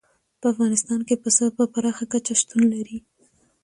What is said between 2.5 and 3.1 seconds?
لري.